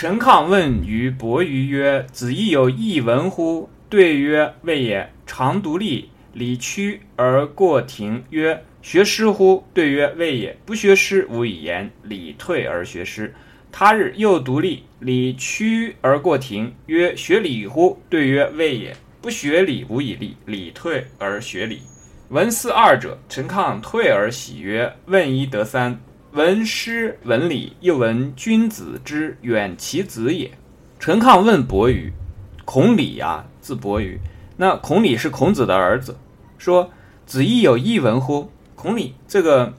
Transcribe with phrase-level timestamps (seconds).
[0.00, 5.12] 陈亢问于伯鱼曰：“子亦有异闻乎？”对曰：“未也。
[5.26, 10.56] 常独立，礼屈而过庭。”曰：“学诗乎？”对曰：“未也。
[10.64, 11.90] 不学诗，无以言。
[12.02, 13.34] 礼退而学诗。”
[13.70, 16.74] 他日又独立，礼屈而过庭。
[16.86, 18.96] 曰：“学礼乎？”对曰：“未也。
[19.20, 20.34] 不学礼，无以立。
[20.46, 21.82] 礼退而学礼。”
[22.30, 26.00] 闻斯二者，陈亢退而喜曰：“问一得三。
[26.32, 30.48] 闻诗闻礼，又闻君子之远其子也。”
[31.00, 32.12] 陈亢问伯鱼，
[32.64, 34.20] 孔鲤呀，字伯鱼。
[34.56, 36.16] 那孔鲤是孔子的儿子，
[36.56, 36.90] 说
[37.26, 39.74] ：“子亦有异闻乎？”孔鲤这个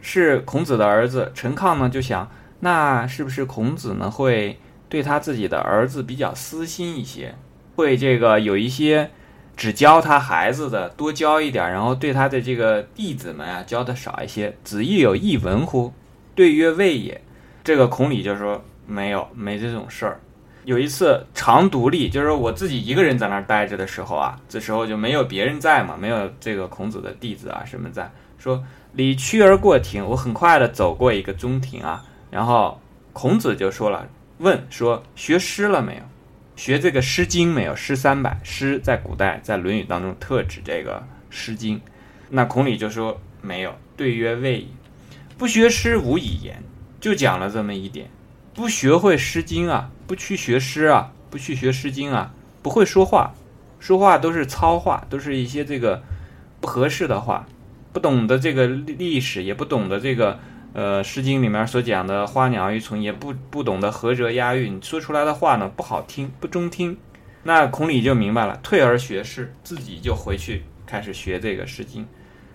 [0.00, 2.30] 是孔子的儿子，陈亢呢就想，
[2.60, 7.34] 那是不是孔子呢会对他自己的儿子比较私心一些，
[7.74, 9.10] 会这个有一些。
[9.56, 14.54] 只教他孩子的多教一点，然后对他的这个弟子们啊教的少一些。
[14.62, 15.92] 子亦有异闻乎？
[16.34, 17.20] 对曰未也。
[17.64, 20.20] 这个孔鲤就说没有，没这种事儿。
[20.64, 28.10] 有一次常独立，就是我自己一个人在那儿待着的时候啊，这时候就没有别人在嘛，没有这个孔子的弟子啊什么在。
[28.38, 32.80] 说礼屈而过庭，我很快的走过一个中庭啊，然后
[33.12, 34.06] 孔子就说了，
[34.38, 36.02] 问说学诗了没有？
[36.56, 37.76] 学这个《诗经》没有？
[37.76, 41.78] 诗三百，诗在古代在《论语》当中特指这个《诗经》。
[42.30, 43.74] 那孔鲤就说没有。
[43.94, 44.66] 对曰未也。
[45.36, 46.62] 不学诗，无以言。
[46.98, 48.08] 就讲了这么一点，
[48.54, 53.34] 不学会《诗经》啊，不去学诗啊，不去学《诗经》啊，不会说话，
[53.78, 56.02] 说话都是糙话，都是一些这个
[56.60, 57.46] 不合适的话，
[57.92, 60.40] 不懂得这个历史，也不懂得这个。
[60.76, 66.98] 呃，《诗经》里面所讲的花鸟鱼虫也不不懂得合辙押韵，说出来的话呢不好听，不中听。
[67.44, 72.02] 那孔鲤就明白了，退而学诗，自己就回去开始学这个《诗经》。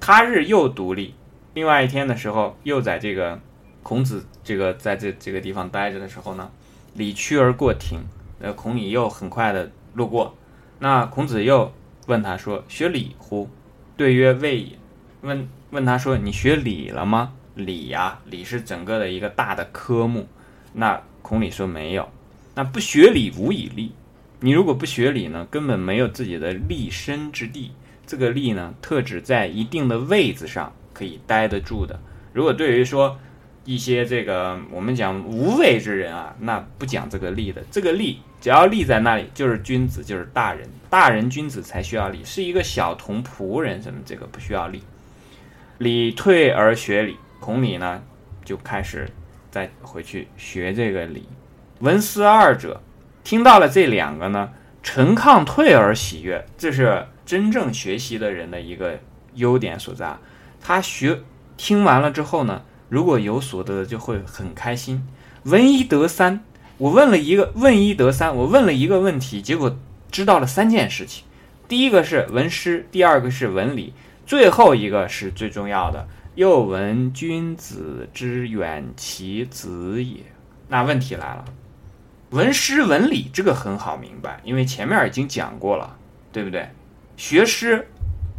[0.00, 1.14] 他日又独立，
[1.54, 3.38] 另外一天的时候，又在这个
[3.84, 6.50] 孔子这个在这这个地方待着的时候呢，
[6.94, 8.00] 礼屈而过庭，
[8.40, 10.34] 呃，孔鲤又很快的路过。
[10.80, 11.72] 那孔子又
[12.08, 13.48] 问他说：“学礼乎？”
[13.96, 14.76] 对曰：“未也。”
[15.22, 20.26] 问问他说：“你学礼了吗？”礼呀，礼是整个的一个大的科目。
[20.72, 22.08] 那孔鲤说没有。
[22.54, 23.92] 那不学礼，无以立。
[24.40, 27.72] 你如果不学礼呢，根本没有自己的立身之地。
[28.06, 32.00] 这个立呢，特指在一定的位子上可以待得住的。
[32.32, 33.18] 如果对于说
[33.64, 37.62] 一些这个我们讲无位之人啊，那不讲这个立的。
[37.70, 40.68] 这个立只要立在那里，就是君子，就是大人。
[40.88, 44.82] 大人君子才需要礼，是一个小童仆人什么这个不需要礼。
[45.78, 47.16] 礼退而学礼。
[47.40, 48.02] 孔鲤呢，
[48.44, 49.08] 就开始
[49.50, 51.28] 再回去学这个礼。
[51.80, 52.82] 闻思二者，
[53.22, 54.50] 听到了这两个呢，
[54.82, 56.44] 陈亢退而喜悦。
[56.56, 58.98] 这是真正学习的人的一个
[59.34, 60.16] 优点所在。
[60.60, 61.20] 他学
[61.56, 65.06] 听完了之后呢，如果有所得，就会很开心。
[65.44, 66.42] 闻一得三，
[66.78, 69.78] 我问了一个问一得三，我问了一个问题，结果
[70.10, 71.24] 知道了三件事情。
[71.68, 73.94] 第一个是闻诗，第二个是闻礼，
[74.26, 76.08] 最后一个是最重要的。
[76.38, 80.18] 又闻君子之远其子也。
[80.68, 81.44] 那问题来了，
[82.30, 85.98] 闻诗闻礼这个很好明白，因为前面已经讲过了，
[86.30, 86.68] 对不对？
[87.16, 87.88] 学诗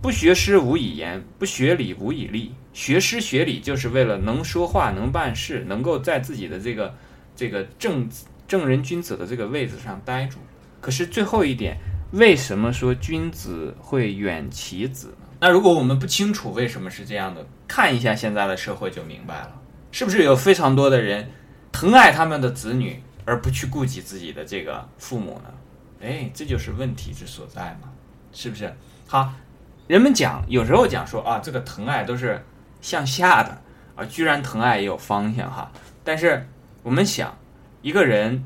[0.00, 2.54] 不学诗无以言，不学礼无以立。
[2.72, 6.94] 学诗学礼就是为了能说话、能办事，能够在自己的这个
[7.34, 8.08] 这个正
[8.46, 10.38] 正人君子的这个位子上待住。
[10.80, 11.76] 可是最后一点，
[12.12, 15.26] 为什么说君子会远其子呢？
[15.40, 19.60] 那如果我们不清楚为什么是这样的，看一下现在的社会就明白了，
[19.92, 21.30] 是不是有非常多的人
[21.70, 25.52] 疼爱他们的子女，而不去顾及自己的这个父母呢？
[26.00, 27.90] 哎，这就是问题之所在嘛，
[28.32, 28.74] 是不是？
[29.06, 29.32] 好，
[29.86, 32.42] 人们讲有时候讲说啊，这个疼爱都是
[32.80, 33.60] 向下的
[33.96, 35.70] 啊，居然疼爱也有方向哈。
[36.02, 36.48] 但是
[36.82, 37.36] 我们想，
[37.82, 38.44] 一个人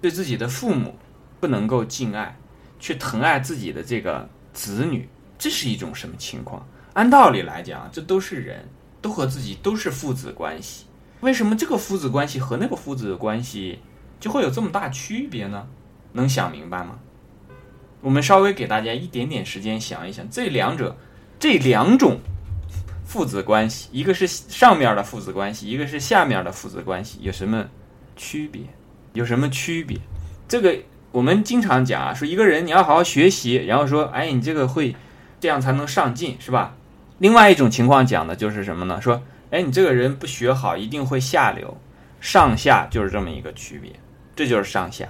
[0.00, 0.96] 对自己的父母
[1.40, 2.38] 不能够敬爱，
[2.80, 5.08] 去疼爱自己的这个子女。
[5.38, 6.66] 这是一种什么情况？
[6.94, 8.68] 按道理来讲，这都是人，
[9.00, 10.86] 都和自己都是父子关系。
[11.20, 13.78] 为什么这个父子关系和那个父子关系
[14.18, 15.68] 就会有这么大区别呢？
[16.12, 16.98] 能想明白吗？
[18.00, 20.96] 我们稍微给大家一点点时间想一想，这两者，
[21.38, 22.18] 这两种
[23.04, 27.66] 父子关系，一个是上面的父子关系，一个是下面的父子关系，有什么
[28.16, 28.62] 区别？
[29.12, 29.98] 有什么区别？
[30.48, 30.76] 这个
[31.12, 34.94] 我们经常讲啊，说一个人你要好好学习，然后说，哎，你这个会。
[35.42, 36.74] 这样才能上进，是吧？
[37.16, 39.00] 另外一种情况讲的就是什么呢？
[39.00, 41.78] 说，哎，你这个人不学好，一定会下流。
[42.20, 43.90] 上下就是这么一个区别，
[44.36, 45.08] 这就是上下，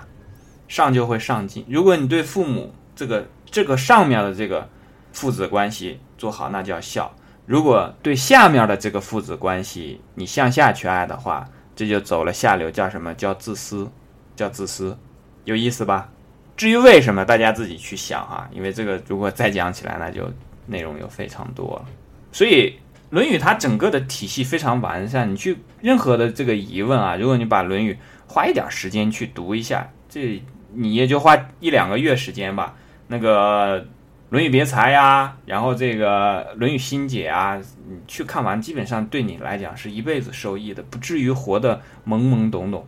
[0.68, 1.66] 上就会上进。
[1.68, 4.68] 如果你对父母这个这个上面的这个
[5.12, 7.10] 父子关系做好，那叫孝；
[7.44, 13.90] 如果对下面的这个父子关系你向下去爱的话，这就走了下流，叫什么叫自私？
[14.36, 14.96] 叫自私，
[15.44, 16.08] 有意思吧？
[16.56, 20.30] 至于为什么，大家自己去想哈，因为这个如果再讲起来，那就
[20.66, 21.86] 内容又非常多了。
[22.32, 22.70] 所以
[23.08, 27.94] 《论语》它整个的体系非常完善，你去任何的这个疑问啊，如果你把《论语》
[28.26, 30.42] 花一点时间去读一下，这
[30.74, 32.76] 你也就花一两个月时间吧。
[33.08, 33.80] 那个
[34.28, 37.58] 《论语别裁》呀，然后这个《论语心解》啊，
[37.88, 42.86] 你去看完，基本上对你来讲是一辈子受益的，不至于活得懵懵懂懂。